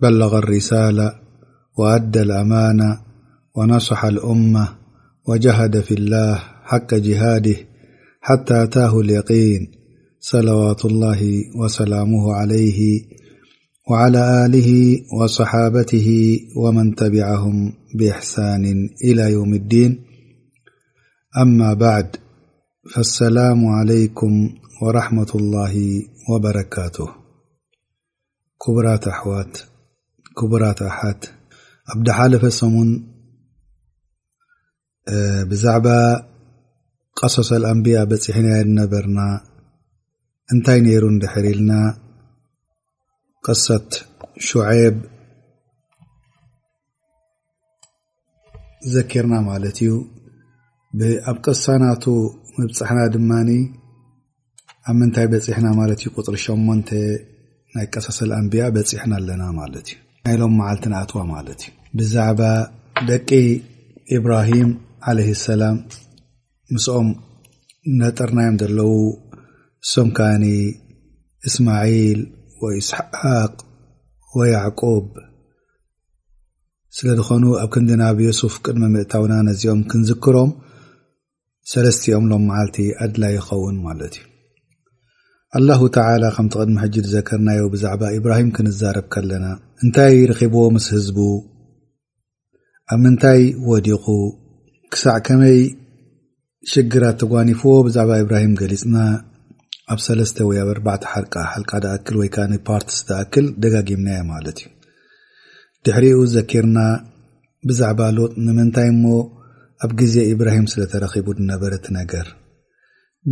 [0.00, 1.14] بلغ الرسالة
[1.78, 2.98] وأدى الأمان
[3.54, 4.68] ونصح الأمة
[5.28, 6.34] وجهد في الله
[6.64, 7.56] حق جهاده
[8.20, 9.70] حتى أتاه اليقين
[10.20, 13.00] صلوات الله وسلامه عليه
[13.90, 20.02] وعلى آله وصحابته ومن تبعهم بإحسان إلى يوم الدين
[21.40, 22.16] أما بعد
[22.94, 24.50] فالسلام عليكم
[24.82, 27.08] ورحمة الله وبركاته
[28.66, 29.42] كبراة أحوا
[30.38, 31.22] ክቡራት ኣብሓት
[31.92, 32.88] ኣብዳሓለፈ ሰሙን
[35.50, 35.86] ብዛዕባ
[37.18, 38.48] ቀሰሰል ኣንብያ በፂሕና
[38.80, 39.20] ነበርና
[40.54, 41.72] እንታይ ነይሩ ድሕር ኢልና
[43.46, 43.90] ቅሳት
[44.48, 44.96] ሸዓብ
[48.94, 49.92] ዘኪርና ማለት እዩ
[51.30, 52.04] ኣብ ቅሳናቱ
[52.58, 53.32] ምብፅሕና ድማ
[54.88, 56.66] ኣብ ምንታይ በፅሕና ማለት እዩ ቁፅሪ ሸሞ
[57.76, 62.40] ናይ ቀሰሰል ኣንብያ በፅሕና ኣለና ማለት እዩ ናይ ሎም መዓልቲ ንኣትዋ ማለት እዩ ብዛዕባ
[63.08, 63.28] ደቂ
[64.16, 64.70] ኢብራሂም
[65.08, 65.76] ዓለይህ ሰላም
[66.74, 67.08] ምስኦም
[68.00, 68.94] ነጠርናዮም ዘለው
[69.92, 70.44] ሶም ከኣኒ
[71.48, 72.20] እስማዒል
[72.62, 73.54] ወኢስሓቅ
[74.38, 75.06] ወያዕቁብ
[76.98, 80.52] ስለ ዝኮኑ ኣብ ክንዲናብ የሱፍ ቅድሚ ምእታውና ነዚኦም ክንዝክሮም
[81.72, 84.24] ሰለስቲኦም ሎም መዓልቲ ኣድላይ ይኸውን ማለት እዩ
[85.56, 89.44] ኣላሁ ተላ ከምቲ ቅድሚ ሕጅድ ዘከርናዮ ብዛዕባ ኢብራሂም ክንዛረብ ከለና
[89.82, 91.18] እንታይ ረኪቦዎ ምስ ህዝቡ
[92.94, 93.40] ኣብ ምንታይ
[93.70, 94.04] ወዲቁ
[94.94, 95.58] ክሳዕ ከመይ
[96.72, 98.96] ሽግራት ተጓኒፍዎ ብዛዕባ ኢብራሂም ገሊፅና
[99.94, 104.68] ኣብ ሰለስተ ወይ ኣብ 4ባ ሓሓልቃ ዳኣክል ወይከዓ ንፓርትስተኣክል ደጋጊምናዮ ማለት እዩ
[105.86, 106.78] ድሕሪኡ ዘኪርና
[107.70, 109.04] ብዛዕባ ሎጥ ንምንታይ እሞ
[109.86, 112.26] ኣብ ግዜ ኢብራሂም ስለተረኪቡ ንነበረት ነገር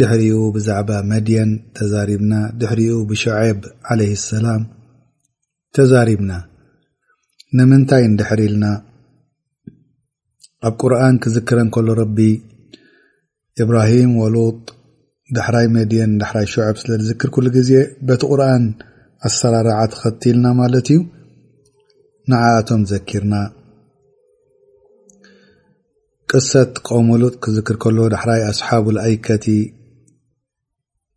[0.00, 3.60] ድሕሪኡ ብዛዕባ መድየን ተዛሪብና ድሕሪኡ ብሸዐብ
[3.92, 4.62] ዓለይ ሰላም
[5.76, 6.32] ተዛሪብና
[7.58, 8.64] ንምንታይ ንድሕሪ ኢልና
[10.68, 12.18] ኣብ ቁርን ክዝክረን ከሎ ረቢ
[13.62, 14.58] እብራሂም ወሉጥ
[15.36, 17.70] ዳሕራይ መድየን ዳሕራይ ሸዐብ ስለ ዝዝክር ሉ ግዜ
[18.06, 18.64] በቲ ቁርን
[19.28, 20.98] ኣሰራርዓ ተኸትልና ማለት እዩ
[22.30, 23.34] ንዓኣቶም ዘኪርና
[26.32, 29.46] ቅሰት ቆ ሉጥ ክዝክር ከሎ ዳሕራይ ኣስሓቡኣይከቲ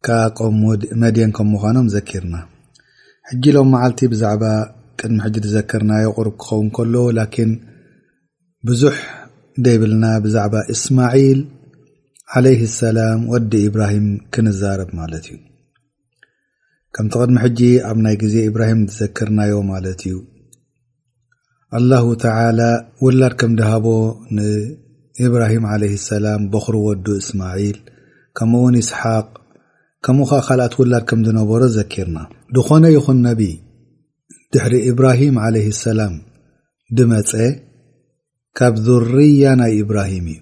[0.06, 0.58] ካ ቆም
[1.02, 2.36] መድን ከም ምዃኖም ዘኪርና
[3.30, 4.44] ሕጂ ሎም መዓልቲ ብዛዕባ
[5.00, 7.52] ቅድሚ ሕጂ ትዘክርናዮ ቁርብ ክኸውን ከሎ ላኪን
[8.68, 8.96] ብዙሕ
[9.66, 11.40] ደይብልና ብዛዕባ እስማዒል
[12.46, 15.38] ለይ ሰላም ወዲ ኢብራሂም ክንዛርብ ማለት እዩ
[16.96, 17.60] ከምቲ ቅድሚ ሕጂ
[17.90, 20.18] ኣብ ናይ ግዜ ኢብራሂም ትዘክርናዮ ማለት እዩ
[21.78, 21.92] አላ
[22.24, 22.60] ተላ
[23.06, 23.88] ውላድ ከምድሃቦ
[24.38, 27.78] ንኢብራሂም ለይ ሰላም በክሪ ወዱ እስማዒል
[28.40, 29.28] ከምኡውን ይስሓቅ
[30.06, 32.18] ከምኡ ከዓ ካልኣት ውላድ ከም ዝነበሮ ዘኪርና
[32.56, 33.42] ብኾነ ይኹን ነቢ
[34.54, 36.14] ድሕሪ እብራሂም ዓለይ ሰላም
[36.98, 37.32] ብመፀ
[38.58, 40.40] ካብ ዙርያ ናይ ኢብራሂም እዩ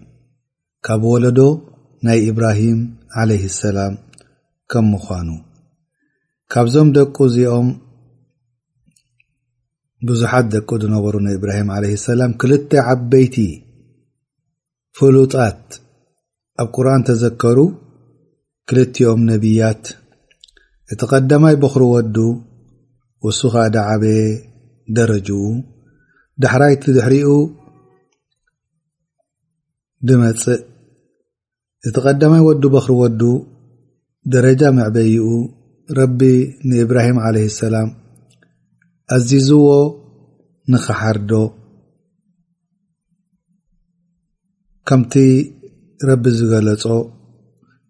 [0.85, 1.39] ካብ ወለዶ
[2.07, 2.79] ናይ ኢብራሂም
[3.21, 3.93] ዓለይ ሰላም
[4.71, 5.29] ከም ምዃኑ
[6.53, 7.69] ካብዞም ደቁ እዚኦም
[10.09, 13.35] ብዙሓት ደቁ ዝነበሩ ናይ እብራሂም ዓለ ሰላም ክልተ ዓበይቲ
[14.97, 15.63] ፍሉጣት
[16.61, 17.57] ኣብ ቁርኣን ተዘከሩ
[18.69, 19.83] ክልቲኦም ነቢያት
[20.93, 22.15] እቲ ቀዳማይ በክሪ ወዱ
[23.25, 24.21] ውሱካ ዳዓበየ
[24.97, 25.31] ደረጅኡ
[26.43, 27.29] ዳሕራይቲ ድሕሪኡ
[30.07, 30.61] ብመፅእ
[31.87, 33.21] እቲ ቀደማይ ወዱ በክሪ ወዱ
[34.35, 35.25] ደረጃ መዕበይኡ
[35.99, 36.19] ረቢ
[36.69, 37.89] ንእብራሂም ዓለ ሰላም
[39.17, 39.65] ኣዚዝዎ
[40.73, 41.31] ንክሓርዶ
[44.87, 45.13] ከምቲ
[46.09, 46.83] ረቢ ዝገለፆ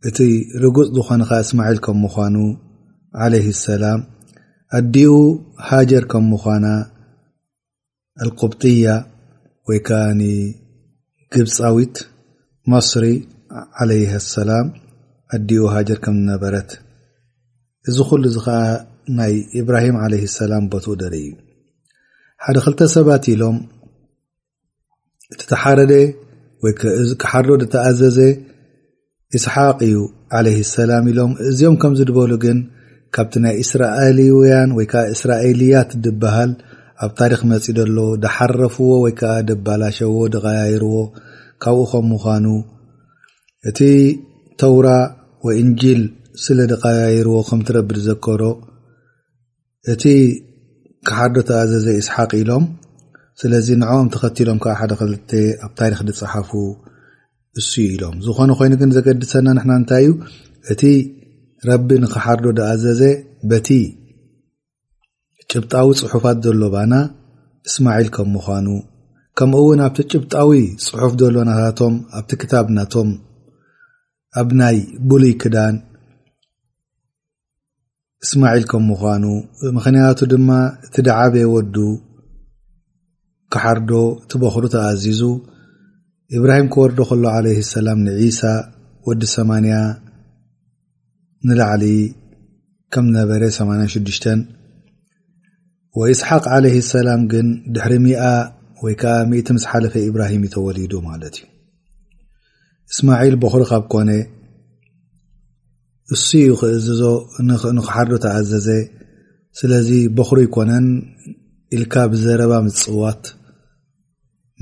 [0.09, 0.17] እቲ
[0.63, 2.35] ርጉፅ ዝኾነ ከ እስማዒል ከም ምዃኑ
[3.25, 3.99] ዓለይህ እሰላም
[4.77, 5.11] ኣዲኡ
[5.67, 6.65] ሃጀር ከም ምኳና
[8.23, 8.87] ኣልቆብጥያ
[9.69, 10.21] ወይ ከዓኒ
[11.33, 11.95] ግብፃዊት
[12.71, 13.05] መስሪ
[13.83, 13.89] ዓለ
[14.21, 14.67] ኣሰላም
[15.35, 16.69] ኣዲኡ ሃጀር ከምዝነበረት
[17.89, 18.59] እዚ ኩሉ እዚ ከዓ
[19.17, 21.35] ናይ እብራሂም ዓለይ ሰላም ቦትኡ ደሪ እዩ
[22.45, 23.57] ሓደ ክልተ ሰባት ኢሎም
[25.31, 25.93] እቲ ተሓረደ
[26.65, 28.17] ወካሓርዶ ድተኣዘዘ
[29.37, 29.97] እስሓቅ እዩ
[30.37, 32.57] ዓለይ ሰላም ኢሎም እዚኦም ከምዚ ድበሉ ግን
[33.15, 36.51] ካብቲ ናይ እስራኤልውያን ወይ ከዓ እስራኤልያት ድበሃል
[37.05, 40.95] ኣብ ታሪክ መፂ ደሎ ድሓረፍዎ ወይ ከዓ ደባላሸዎ ድቀያይርዎ
[41.63, 42.45] ካብኡ ከም ምዃኑ
[43.69, 43.79] እቲ
[44.61, 44.87] ተውራ
[45.47, 46.01] ወእንጂል
[46.45, 48.41] ስለ ድቀያይርዎ ከም ትረቢ ድዘከሮ
[49.93, 50.03] እቲ
[51.07, 52.65] ካሓዶ ተኣዘዘይ እስሓቅ ኢሎም
[53.41, 55.31] ስለዚ ንአኦም ተኸትሎም ከዓ ሓደ ክልተ
[55.65, 56.51] ኣብ ታሪክ ዝፀሓፉ
[57.59, 60.13] እሱ ኢሎም ዝኾነ ኮይኑ ግን ዘገድሰና ንሕና እንታይ እዩ
[60.71, 60.81] እቲ
[61.67, 63.01] ረቢ ንክሓርዶ ዝኣዘዘ
[63.49, 63.67] በቲ
[65.51, 66.93] ጭብጣዊ ፅሑፋት ዘሎባና
[67.67, 68.67] እስማዒል ከም ምኳኑ
[69.37, 70.51] ከም ውን ኣብቲ ጭብጣዊ
[70.87, 73.09] ፅሑፍ ዘሎ ናታቶም ኣብቲ ክታብናቶም
[74.41, 74.77] ኣብ ናይ
[75.09, 75.75] ብሉይ ክዳን
[78.25, 79.25] እስማዒል ከም ምኳኑ
[79.77, 80.49] ምክንያቱ ድማ
[80.85, 81.75] እቲ ዳዓበ የወዱ
[83.53, 83.91] ክሓርዶ
[84.29, 85.21] ትበክሩ ተኣዚዙ
[86.37, 88.39] ኢብራሂም ክወርዶ ከሎ ዓለ ሰላም ንዒሳ
[89.07, 89.75] ወዲ 8ማንያ
[91.47, 91.83] ንላዕሊ
[92.93, 94.25] ከምዝነበረ 86ሽተ
[95.99, 98.21] ወእስሓቅ ዓለ ሰላም ግን ድሕሪ ሚኣ
[98.85, 101.47] ወይ ከዓ ምእ ምስ ሓለፈ እብራሂም እ ተወሊዱ ማለት እዩ
[102.93, 104.09] እስማዒል በኹሪ ካብ ኮነ
[106.13, 107.01] እሱ ዩ ክእዘዞ
[107.77, 108.69] ንክሓርዶ ተኣዘዘ
[109.59, 110.87] ስለዚ በኽሪ ይኮነን
[111.75, 113.21] ኢልካ ብዘረባ ምፅዋት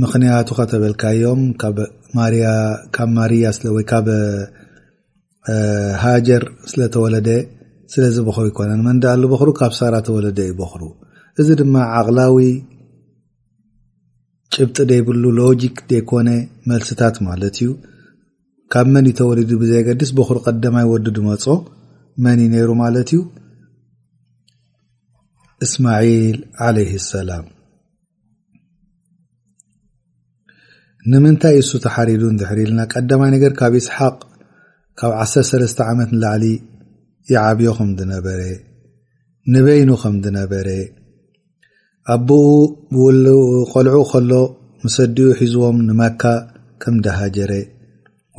[0.02, 1.78] ምክንያቱ ከተበልካዮም ካብ
[2.18, 4.08] ማርያወይ ካብ
[6.04, 7.30] ሃጀር ስለተወለደ
[7.94, 10.84] ስለዚ በክሩ ይኮነን መንዳኣሉ በክሩ ካብ ሳራ ተወለደ ዩበክሩ
[11.42, 12.38] እዚ ድማ ዓቅላዊ
[14.56, 16.30] ጭብጢ ደይብሉ ሎጂክ ዘይኮነ
[16.72, 17.70] መልሲታት ማለት እዩ
[18.76, 21.46] ካብ መን እዩ ተወሊድ ብዘየገዲስ በክሩ ቀዳማይ ወዲድ መፆ
[22.26, 23.22] መን ነይሩ ማለት እዩ
[25.68, 27.46] እስማዒል ዓለይህ ሰላም
[31.12, 34.16] ንምንታይ እሱ ተሓሪዱ ንትሕሪኢልና ቀዳማይ ነገር ካብ ይስሓቅ
[35.00, 36.46] ካብ ዓሰርተሰለስተ ዓመት ንላዕሊ
[37.32, 38.42] ይዓብዮ ከምዝነበረ
[39.54, 40.68] ንበይኑ ከምዝነበረ
[42.14, 42.46] ኣቦኡ
[43.72, 44.32] ቆልዑ ከሎ
[44.84, 46.24] ምሰዲኡ ሒዝቦም ንማካ
[46.84, 47.52] ከምዳሃጀረ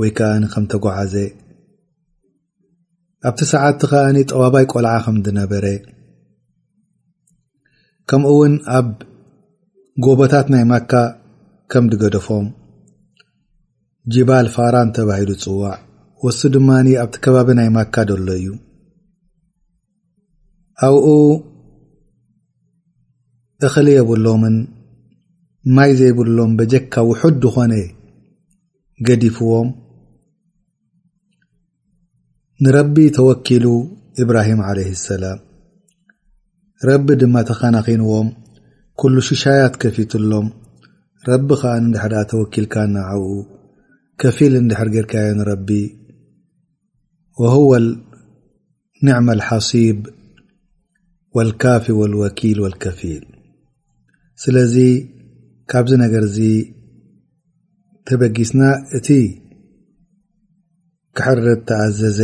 [0.03, 1.15] ወይ ከዓ ከም ተጓዓዘ
[3.29, 5.67] ኣብቲ ሰዓትቲ ከዓ ጠባባይ ቆልዓ ከምነበረ
[8.11, 8.89] ከምኡ እውን ኣብ
[10.07, 10.93] ጎቦታት ናይ ማካ
[11.73, 12.47] ከም ዲገደፎም
[14.15, 15.77] ጅባል ፋራም ተባሂሉ ፅዋዕ
[16.25, 16.69] ወሱ ድማ
[17.03, 18.47] ኣብቲ ከባቢ ናይ ማካ ደሎ እዩ
[20.87, 21.07] ኣብኡ
[23.67, 24.57] እክሊ የብሎምን
[25.77, 27.75] ማይ ዘይብሎም በጀካ ውሑድ ድኮነ
[29.07, 29.69] ገዲፍዎም
[32.65, 33.65] ንረቢ ተወኪሉ
[34.23, 35.39] እብራሂም ዓለይ ሰላም
[36.89, 38.29] ረቢ ድማ ተኸናኺንዎም
[39.01, 40.47] ኩሉ ሽሻያት ከፊትሎም
[41.29, 42.97] رب دح ተوكلካ ن
[44.19, 45.65] كፊل دحر ጌرካ ن
[47.41, 47.79] وهو
[49.03, 50.07] نعم الحصيب
[51.35, 53.25] والكف والوكل والكፊيል
[54.43, 54.75] ስلዚ
[55.71, 56.25] ካብዚ ነገر
[58.09, 58.61] ተበጊسና
[58.97, 59.01] እ
[61.17, 61.39] كحር
[61.69, 62.21] ተኣዘز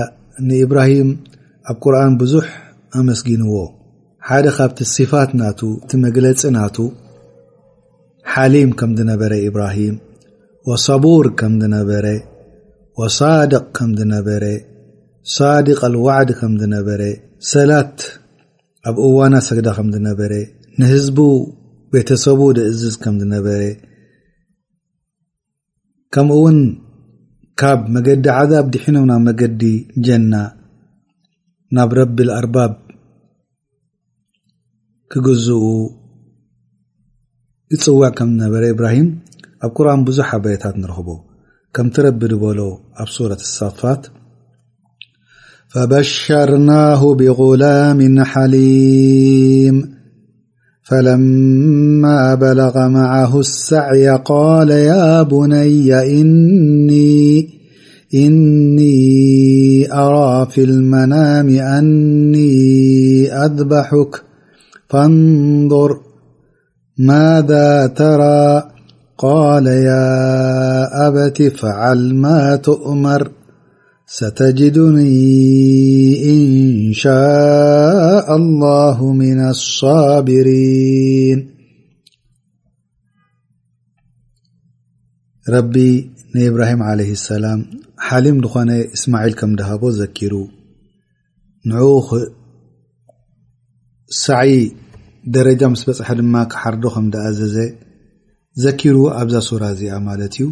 [0.64, 1.00] إره
[1.70, 2.63] ኣብ قن بዙح
[2.94, 3.56] سጊنዎ
[4.44, 5.30] ደ ካብ صፋት
[6.04, 6.68] መግለፂ ና
[8.32, 9.78] ሓሊም ከምነበረ ብራه
[10.68, 11.26] وصቡር
[11.76, 11.90] ነበ
[13.00, 13.76] وድቅ
[14.14, 14.28] ነበ
[15.80, 16.30] ق لዋዲ
[16.76, 16.88] ነበ
[17.52, 17.98] ሰላት
[18.88, 19.68] ኣብ እዋና ሰግዳ
[20.08, 20.20] ነበ
[20.92, 21.06] ህዝ
[21.94, 22.24] ቤተሰ
[22.70, 22.96] እዝዝ
[23.34, 23.46] ነበ
[26.16, 26.46] ከምኡው
[27.60, 28.06] ካብ መዲ
[28.38, 28.66] عዛብ
[29.06, 29.62] ም ብ ገዲ
[30.06, 30.32] ጀና
[31.76, 32.72] ናብ ረቢ الርባብ
[35.22, 35.48] ز
[37.72, 39.18] يፅوع كم نب إبراهم
[39.64, 41.06] أ قرآن بزح عبيታت نرب
[41.74, 42.76] كم تربد بل
[43.08, 44.06] صورة الصفات
[45.68, 49.94] فبشرناه بغلام حليم
[50.88, 56.20] فلما بلغ معه السعي قال يا بني
[58.14, 64.22] إني أرى في المنام أني أذبحك
[64.90, 66.00] فانظر
[66.98, 68.62] ماذا ترى
[69.18, 70.14] قال يا
[71.08, 73.30] أبت فعل ما تؤمر
[74.06, 75.44] ستجدني
[76.32, 81.50] إنشاء الله من الصابرين
[85.48, 87.64] ربي نإبراهيم عليه السلام
[87.98, 92.00] حليم دخن اسماعيل كم هب زكرنعو
[94.22, 94.52] ሳዒ
[95.34, 97.56] ደረጃ ምስ በፅሐ ድማ ክሓርዶ ከም ደኣዘዘ
[98.64, 100.46] ዘኪሩ ኣብዛ ሱራ እዚኣ ማለት እዩ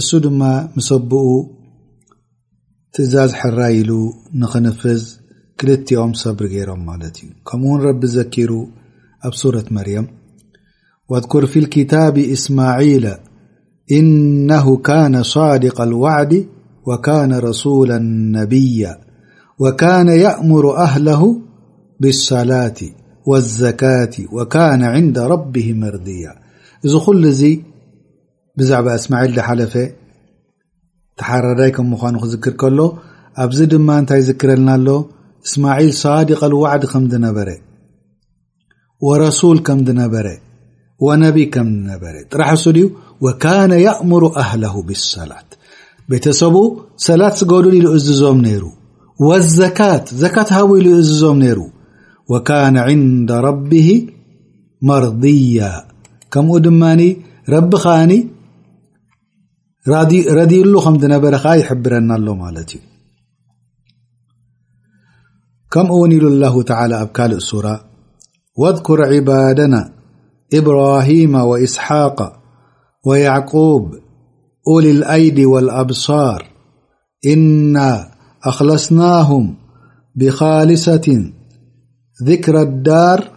[0.00, 0.40] እሱ ድማ
[0.76, 1.22] ምሰብኡ
[2.96, 3.92] ትእዛዝ ሕራ ኢሉ
[4.42, 5.00] ንክንፍዝ
[5.60, 8.50] ክልትኦም ሰብሪ ገይሮም ማለት እዩ ከምኡ ውን ረቢ ዘኪሩ
[9.28, 10.06] ኣብ ሱረት መርየም
[11.12, 13.06] وذኩር ፊ الክታብ እስማعል
[13.98, 16.32] እነه ካነ صድق لዋዕድ
[16.88, 17.90] وካነ ረሱل
[18.36, 18.84] ነብያ
[19.62, 21.22] وካነ يእሙር ኣህله
[22.02, 22.78] ብالصላት
[23.28, 24.12] لዘካት
[24.52, 26.24] ካነ ንد ረብه መርድያ
[26.84, 27.42] እዚ ኩሉ ዚ
[28.58, 29.74] ብዛዕባ እስማል ሓለፈ
[31.20, 32.80] ተሓራዳይ ከም ምኳኑ ክዝክር ከሎ
[33.42, 34.88] ኣብዚ ድማ እንታይ ዝክረልና ኣሎ
[35.46, 37.48] እስማል ሳዲቀ ዋዕዲ ከምነበረ
[39.24, 40.26] ረሱል ከምነበረ
[41.24, 42.88] ነቢ ከምነበረ ጥራሕ ሱ ዩ
[43.42, 45.50] ካነ የእሙሩ ኣህላه ብሰላት
[46.10, 46.54] ቤተሰቡ
[47.06, 51.60] ሰላት ዝገዱል ሉ እዝ ዞም ሩ ዘት ዘካት ሃ ሉ እዝ ዞም ሩ
[52.28, 54.06] وكان عند ربه
[54.82, 55.84] مرضيا
[56.30, 57.16] كم دمن
[57.48, 58.28] ربخن
[59.88, 62.64] رضيل م نبر يحبرنا له
[65.72, 67.38] كمقنل الله تعالى كال
[68.58, 69.92] واذكر عبادنا
[70.54, 72.40] إبراهيم وإسحاق
[73.06, 73.94] ويعقوب
[74.68, 76.46] أول الأيد والأبصار
[77.26, 78.10] إنا
[78.44, 79.56] أخلصناهم
[80.16, 81.22] بخالصة
[82.22, 83.30] ذكر الدار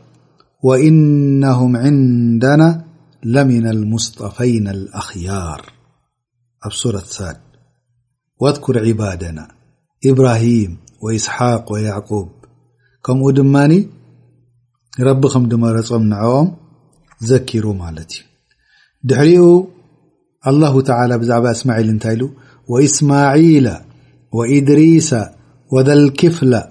[0.64, 2.84] وإنهم عندنا
[3.24, 5.66] لمن المصطفين الأخيار
[6.92, 7.34] وة
[8.40, 9.48] واذكر عبادنا
[10.06, 12.30] إبراهيم وإسحق ويعقوب
[13.06, 13.86] كمو ድمن
[15.00, 16.52] رب م دمرم نعم
[17.22, 18.16] زكرا ت
[19.04, 19.64] دحر
[20.48, 22.18] الله تعالى بع اسماعيل ታ
[22.72, 23.68] وإسماعيل
[24.34, 25.16] وإድريس
[25.74, 26.71] وذلكفل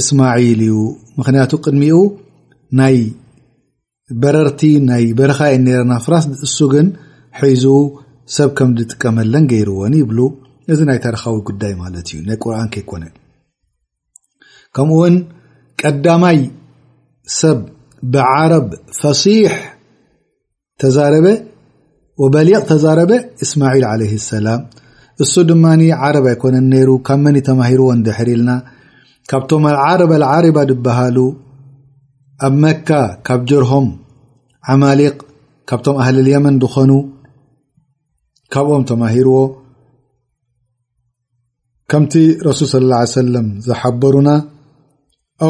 [0.00, 0.76] እስማዒል እዩ
[1.18, 1.96] ምክንያቱ ቅድሚኡ
[2.80, 2.96] ናይ
[4.22, 6.86] በረርቲ ናይ በረኻየን ኔረና ፍራስእሱ ግን
[7.42, 7.64] ሒዙ
[8.36, 10.18] ሰብ ከም ዝጥቀመለን ገይርዎን ይብሉ
[10.72, 13.04] እዚ ናይ ታረካዊ ጉዳይ ማለት እዩ ናይ ቁርአን ከይኮነ
[14.76, 15.16] ከምኡ እውን
[15.82, 16.38] ቀዳማይ
[17.40, 17.58] ሰብ
[18.12, 18.68] ብዓረብ
[19.00, 19.54] ፈሲሕ
[20.82, 21.26] ተዛረበ
[22.20, 23.10] وبلغ ተዛረب
[23.42, 24.60] إسمعيل عليه السلام
[25.24, 28.50] እس ድማن عرب كن ر ካ من تمهرዎ دحرلና
[29.30, 31.16] ካብቶም العرب العرب بሃل
[32.46, 32.88] ኣብ مك
[33.26, 33.86] ካብ جرሆም
[34.70, 35.16] عملق
[35.70, 36.90] ካቶም أهل اليمን دኾኑ
[38.52, 39.36] ካም ተمهرዎ
[41.90, 42.12] كمቲ
[42.48, 44.28] رسول صى الله عليه سلم زحበرن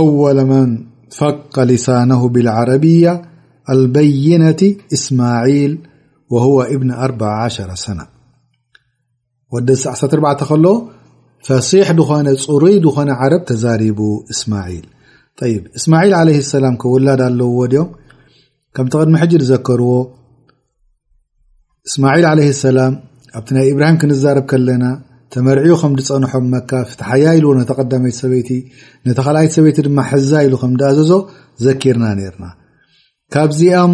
[0.00, 0.66] أول من
[1.19, 3.12] فق لسانه بالعربية
[3.75, 4.62] البينة
[4.97, 5.73] إسمعيل
[6.33, 6.37] ወ
[6.81, 7.97] ብን 410 ሰ
[9.55, 10.67] ወዲ14 ከሎ
[11.47, 14.01] ፈሲሕ ድኾነ ፅሩይ ድኮነ ዓረብ ተዛሪቡ
[14.33, 14.87] እስማዒል
[15.79, 17.89] እስማል ለ ሰላም ክውላድ ኣለውዎ ድኦም
[18.77, 19.93] ከምቲ ቅድሚ ሕጅ ዘከርዎ
[21.89, 22.95] እስማዒል ለ ሰላም
[23.39, 24.85] ኣብቲ ናይ እብራሂም ክንዛርብ ከለና
[25.35, 28.51] ተመርዕኡ ከም ዝፀንሖም መካ ፍትሓያ ኢልዎ ነተቐዳመይ ሰበይቲ
[29.09, 31.12] ነተካልኣይት ሰበይቲ ድማ ሕዛ ኢሉ ከም ዳኣዘዞ
[31.67, 33.93] ዘኪርና ርናዚም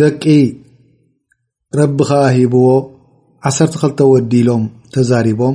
[0.00, 0.24] ደቂ
[1.78, 2.66] ረቢከ ሂብዎ
[3.48, 4.62] 1ሰተ ክልተ ወዲሎም
[4.92, 5.54] ተዛሪቦም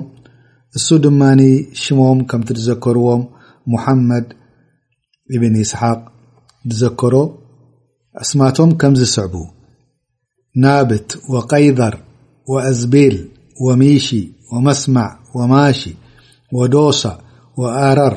[0.77, 1.21] እሱ ድማ
[1.81, 3.21] ሽሞም ከምቲ ትዘከርዎም
[3.73, 4.27] ሙሐመድ
[5.35, 5.99] እብን ይስሓቅ
[6.71, 7.15] ዝዘከሮ
[8.21, 9.33] አስማቶም ከምዝ ስዕቡ
[10.63, 11.95] ናብት وቀይዘር
[12.51, 13.17] وአዝቢል
[13.65, 14.07] وሚሺ
[14.51, 15.79] وመስማዕ وማሽ
[16.57, 17.01] وዶሰ
[17.61, 18.15] وአረር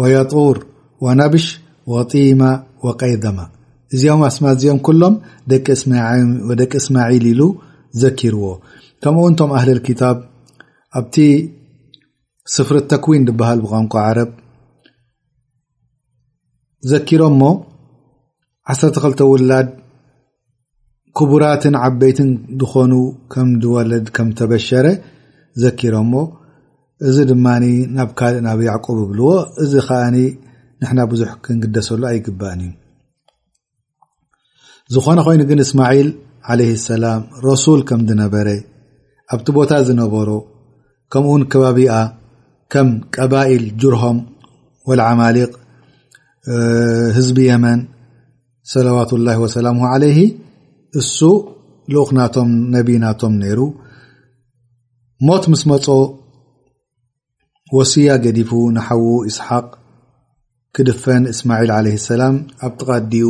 [0.00, 0.56] وየጡር
[1.04, 1.46] وነብሽ
[1.92, 2.40] وጢመ
[2.84, 3.38] وቀይዘመ
[3.94, 5.14] እዚኦም ኣስማእዚኦም ኩሎም
[6.60, 7.42] ደቂ እስማዒል ኢሉ
[8.02, 8.44] ዘኪርዎ
[9.04, 10.16] ከምኡኡ እንቶም ኣህልል ክታብ
[10.98, 11.16] ኣብቲ
[12.54, 14.30] ስፍርት ተክዊን ዝበሃል ብቋንቋ ዓረብ
[16.92, 17.42] ዘኪሮሞ
[18.72, 19.68] ዓሰርተክልተ ውላድ
[21.18, 22.92] ክቡራትን ዓበይትን ዝኮኑ
[23.32, 24.86] ከም ዝወለድ ከም ተበሸረ
[25.64, 26.12] ዘኪሮሞ
[27.08, 27.64] እዚ ድማኒ
[27.96, 29.32] ናብ ካልእ ናብ ይዕቆብ ዝብልዎ
[29.64, 30.16] እዚ ከዓኒ
[30.82, 32.72] ንሕና ብዙሕ ክንግደሰሉ ኣይግባአን እዩ
[34.92, 36.08] ዝኾነ ኮይኑ ግን እስማዒል
[36.52, 38.48] ዓለይ ሰላም ረሱል ከምዝነበረ
[39.34, 40.30] ኣብቲ ቦታ ዝነበሮ
[41.12, 41.94] ከምኡውን ከባቢኣ
[42.72, 44.18] ከም ቀባኢል ጅርሆም
[44.88, 45.50] ወለዓማሊቅ
[47.16, 47.80] ህዝቢ የመን
[48.74, 50.18] ሰላዋት ላሂ ወሰላሙ ዓለይሂ
[51.00, 51.18] እሱ
[51.94, 53.60] ልኡኽ ናቶም ነቢ ናቶም ነይሩ
[55.28, 55.86] ሞት ምስ መፆ
[57.76, 59.66] ወሲያ ገዲፉ ንሓዉ እስሓቅ
[60.76, 62.34] ክድፈን እስማዒል ዓለ ሰላም
[62.66, 63.28] ኣብ ትቓዲኡ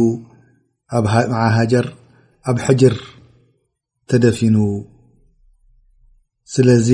[1.57, 1.87] ሃጀር
[2.51, 2.95] ኣብ ሕጅር
[4.11, 4.57] ተደፊኑ
[6.55, 6.89] ስለዚ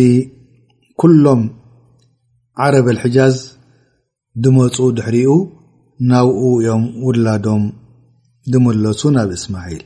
[1.00, 1.42] ኩሎም
[2.64, 3.36] ዓረበ لሕጃዝ
[4.42, 5.32] ድመፁ ድሕሪኡ
[6.10, 7.64] ናብኡ እዮም ውላዶም
[8.52, 9.82] ድመለሱ ናብ እስማዒል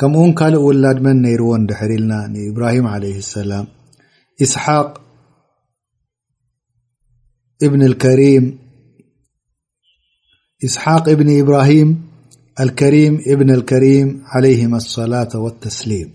[0.00, 3.66] ከምኡን ካልእ ውላድ መን ነይርዎን ድሕሪኢልና ንእብራሂም عለ ሰላም
[4.52, 4.66] ስሓ
[7.72, 8.44] ብ ከሪም
[10.74, 11.90] ስሓቅ ብኒ ኢብራሂም
[12.68, 15.30] ልከሪም እብን ልከሪም عለይهም አሰላة
[15.64, 16.08] ተስሊም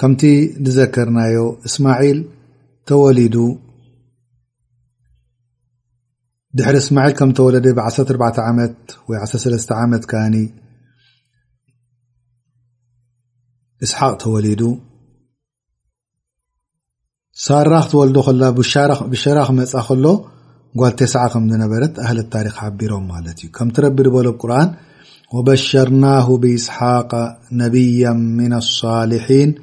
[0.00, 0.20] ከምቲ
[0.64, 1.36] ዝዘከርናዮ
[1.68, 2.18] እስማል
[2.88, 3.36] ተወሊዱ
[6.58, 7.96] ድሕሪ እስማል ከም ተወለደ ብ1
[8.48, 8.80] ዓት
[9.10, 10.14] ወ13 ዓት
[13.86, 14.62] እስሓቅ ተወሊዱ
[17.44, 18.42] ሳራ ክትወልዶ ከሎ
[19.12, 20.06] ብሸራ ክመፃ ከሎ
[20.80, 24.70] ጓልቴስ ከምዝነበረት ኣህሊ ታሪክ ሓቢሮም ማለት እዩ ከምትረቢ ዝበሎ ብቁርን
[25.32, 27.14] وبشرناه بإسحاق
[27.52, 29.54] نبيا من الصالحين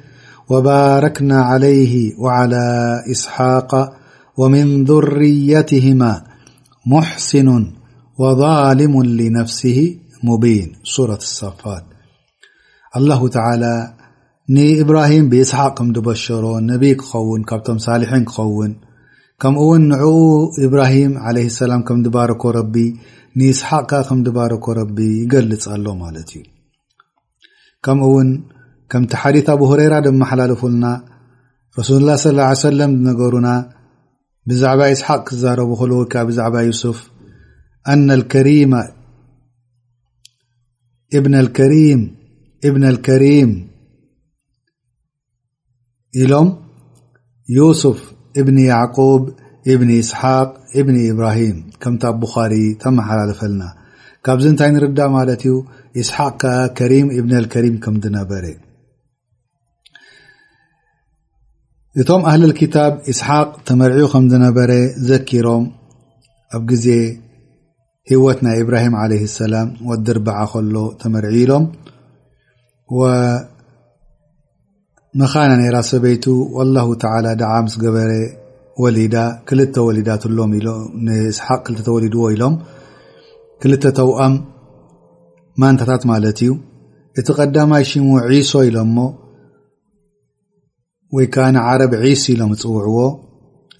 [0.48, 3.92] وباركنا عليه وعلى إسحاق
[4.36, 6.22] ومن ذريتهما
[6.86, 7.66] محسن
[8.18, 11.82] وظالم لنفسه مبين صورة الصفا
[12.96, 13.94] الله تعالى
[14.50, 18.76] ن إبراهيم بإسحاق مبشرو نبي قون م صالحين قون
[19.42, 20.12] ከምኡውን ንዕኡ
[20.66, 22.76] ኢብራሂም ለ ሰላም ከም ባረኮ ረቢ
[23.40, 26.44] ንእስሓቅ ካ ከምባረኮ ረቢ ይገልፅ ኣሎ ማለት እዩ
[27.86, 28.28] ከምኡውን
[28.92, 30.86] ከምቲ ሓዲት ኣብ ሁረራ ድመሓላለፉልና
[31.78, 32.34] ረሱሉላ ስ
[32.66, 33.48] ሰለም ዝነገሩና
[34.50, 35.70] ብዛዕባ እስሓቅ ክዛረቡ
[36.00, 36.98] ይከ ብዛዕባ ስፍ
[38.06, 38.22] ና ብ
[41.56, 43.50] ከ ብነ ከሪም
[46.20, 46.48] ኢሎም
[47.56, 47.98] ዩስፍ
[48.40, 48.58] እብን
[48.96, 49.22] قብ
[49.72, 50.48] እብን ስሓቅ
[50.86, 52.02] ብኒ ብራሂም ከምቲ
[52.52, 53.62] ሪ ተመሓላለፈልና
[54.26, 55.52] ካብዚ እንታይ ንርዳ ማለት ዩ
[56.08, 56.42] ስሓቅ
[56.92, 57.32] ሪም ብነ
[57.64, 58.44] ሪም ከምነበረ
[62.00, 62.76] እቶም ኣህ ታ
[63.18, 64.72] ስሓቅ ተመር ከምነበረ
[65.08, 65.64] ዘኪሮም
[66.56, 66.86] ኣብ ዜ
[68.10, 71.64] ህወት ናይ ብራሂም ع ሰላም ወድርበዓ ከሎ ተመርዒሎም
[75.20, 76.24] መኻና ነራ ሰበይቱ
[76.76, 76.86] ላه
[77.24, 78.10] ላ ዳዓ ምስ ገበረ
[78.82, 79.14] ወሊዳ
[79.48, 82.54] ክልተ ወሊዳትሎምእስሓቅ ክተ ተወሊድዎ ኢሎም
[83.62, 84.34] ክልተ ተውኣም
[85.62, 86.50] ማንታታት ማለት እዩ
[87.20, 88.98] እቲ ቀዳማይ ሽሙ ዒሶ ኢሎምሞ
[91.18, 92.98] ወይ ከዓ ንዓረብ ዒስ ኢሎም ፅውዕዎ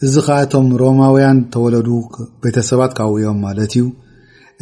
[0.06, 1.88] እዚ ከዓ እቶም ሮማውያን ተወለዱ
[2.46, 3.84] ቤተሰባት ካብዮም ማለት እዩ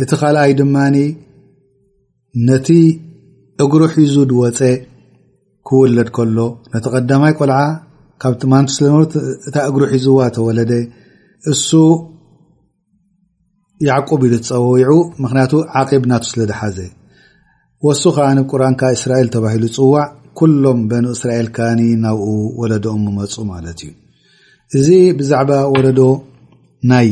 [0.05, 0.97] እቲ ካልኣይ ድማኒ
[2.49, 2.69] ነቲ
[3.65, 4.61] እግሩ ሒዙ ድወፀ
[5.69, 6.39] ክውለድ ከሎ
[6.73, 7.59] ነቲ ቀዳማይ ቆልዓ
[8.23, 8.87] ካብማንስለ
[9.49, 10.73] እታ እግሩ ሒዝዋ ተወለደ
[11.53, 11.69] እሱ
[13.89, 16.79] ያዕቁብ ኢ ፀዑ ምክንያቱ ዓቂብ እናቱ ስለ ድሓዘ
[17.87, 20.05] ወሱ ከዓንብቁርን እስራኤል ተባሂሉ ፅዋዕ
[20.39, 22.29] ኩሎም በኑ እስራኤል ከኒ ናብኡ
[22.61, 23.91] ወለዶኦም መመፁ ማለት እዩ
[24.79, 26.01] እዚ ብዛዕባ ወለዶ
[26.93, 27.11] ናይ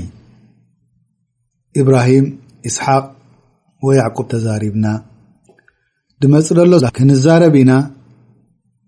[1.80, 2.26] ኢብራሂም
[2.70, 3.04] እስሓቅ
[3.86, 4.86] ወያዕቁብ ተዛሪብና
[6.22, 7.70] ድመፅ ዘሎክንዛረብኢና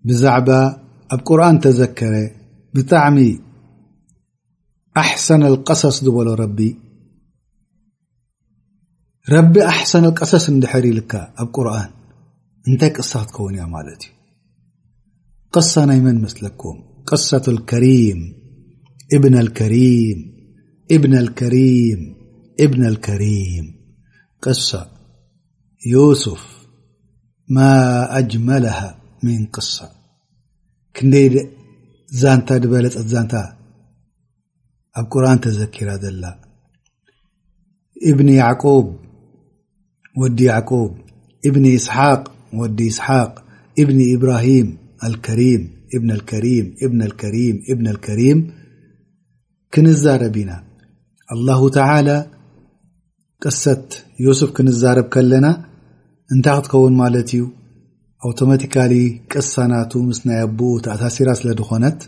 [0.07, 0.45] بዛعب
[1.09, 2.13] ب قرن تذكر
[2.73, 3.17] بتعم
[4.97, 6.09] حسن القصص ل
[9.69, 10.99] حسن القصص نحرل
[11.53, 11.89] قرن
[12.67, 13.55] ن قص تكون
[14.01, 14.05] ت
[15.53, 16.75] قصة ي من مثلكم
[17.07, 18.33] قصة الكريم
[19.13, 20.17] ابن الكريم
[20.91, 22.15] ابن الكريم
[22.59, 23.65] ابن الكريم
[24.41, 24.91] قصة
[25.85, 26.67] يوسف
[27.49, 27.71] ما
[28.17, 29.94] أجملها من قصة
[30.97, 31.25] ክንደይ
[32.21, 33.35] ዛንታ ድበለፀት ዛንታ
[34.99, 36.23] ኣብ ቁርን ተዘኪራ ዘላ
[38.09, 38.85] እብኒ ያዕቆብ
[40.21, 40.91] ወዲ ያዕቁብ
[41.47, 42.21] እብኒ እስሓቅ
[42.61, 43.31] ወዲ ይስሓቅ
[43.81, 44.69] እብኒ ኢብራሂም
[45.05, 45.63] አልከሪም
[45.95, 48.39] እብን ልከሪም እብኒ ልከሪም እብን ልከሪም
[49.73, 50.51] ክንዛረብ ኢና
[51.33, 52.09] አላሁ ተላ
[53.43, 53.87] ቅሰት
[54.27, 55.47] ዮስፍ ክንዛረብ ከለና
[56.33, 57.43] እንታይ ክትከውን ማለት እዩ
[58.27, 58.93] ኦቶማቲካሊ
[59.31, 61.99] ቅስሳናቱ ምስ ናይ ኣብኡ ተኣሳሲራ ስለ ድኾነት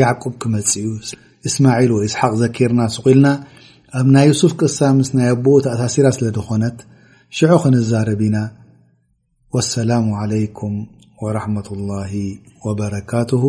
[0.00, 0.88] ያዕቁብ ክመፅ እዩ
[1.48, 3.26] እስማዒል ወእስሓቅ ዘኪርና ስቁኢልና
[3.98, 6.76] ኣብ ናይ ዩስፍ ቅሳ ምስ ናይ ኣቦኡ ተኣሳሲራ ስለ ድኾነት
[7.38, 8.36] ሽዑ ክንዛርብኢና
[9.72, 10.74] ሰላሙ عለይኩም
[11.24, 11.90] ወራሕመةላ
[12.66, 13.42] ወበረካትሁ